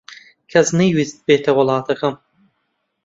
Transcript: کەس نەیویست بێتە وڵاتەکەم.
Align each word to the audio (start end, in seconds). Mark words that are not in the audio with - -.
کەس 0.51 0.67
نەیویست 0.79 1.17
بێتە 1.27 1.51
وڵاتەکەم. 1.57 2.15